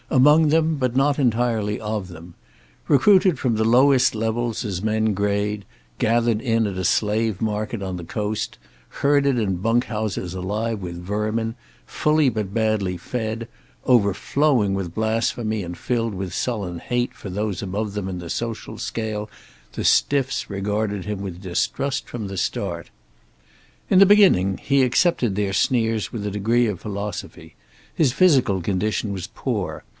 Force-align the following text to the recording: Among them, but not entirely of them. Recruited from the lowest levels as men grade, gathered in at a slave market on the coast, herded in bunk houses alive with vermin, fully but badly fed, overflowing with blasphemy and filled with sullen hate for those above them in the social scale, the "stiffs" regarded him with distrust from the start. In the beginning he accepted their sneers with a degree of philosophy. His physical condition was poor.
Among 0.09 0.49
them, 0.49 0.75
but 0.75 0.93
not 0.95 1.19
entirely 1.19 1.79
of 1.79 2.07
them. 2.09 2.33
Recruited 2.89 3.39
from 3.39 3.55
the 3.55 3.63
lowest 3.63 4.13
levels 4.13 4.65
as 4.65 4.81
men 4.81 5.13
grade, 5.13 5.63
gathered 5.99 6.41
in 6.41 6.67
at 6.67 6.75
a 6.77 6.83
slave 6.83 7.39
market 7.39 7.81
on 7.83 7.95
the 7.97 8.03
coast, 8.03 8.57
herded 8.89 9.37
in 9.37 9.57
bunk 9.57 9.85
houses 9.85 10.33
alive 10.33 10.81
with 10.81 10.97
vermin, 11.01 11.55
fully 11.85 12.27
but 12.27 12.53
badly 12.53 12.97
fed, 12.97 13.47
overflowing 13.85 14.73
with 14.73 14.93
blasphemy 14.93 15.63
and 15.63 15.77
filled 15.77 16.15
with 16.15 16.33
sullen 16.33 16.79
hate 16.79 17.13
for 17.13 17.29
those 17.29 17.61
above 17.61 17.93
them 17.93 18.09
in 18.09 18.17
the 18.17 18.29
social 18.29 18.77
scale, 18.77 19.29
the 19.73 19.83
"stiffs" 19.85 20.49
regarded 20.49 21.05
him 21.05 21.21
with 21.21 21.41
distrust 21.41 22.09
from 22.09 22.27
the 22.27 22.37
start. 22.37 22.89
In 23.89 23.99
the 23.99 24.05
beginning 24.07 24.57
he 24.57 24.81
accepted 24.83 25.35
their 25.35 25.53
sneers 25.53 26.11
with 26.11 26.25
a 26.25 26.31
degree 26.31 26.65
of 26.65 26.81
philosophy. 26.81 27.55
His 27.95 28.11
physical 28.11 28.61
condition 28.61 29.13
was 29.13 29.27
poor. 29.27 29.85